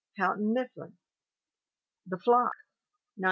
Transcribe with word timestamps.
Houghton 0.17 0.51
Mifflin. 0.51 0.97
The 2.07 2.17
Flock, 2.17 2.55
1906. 3.17 3.17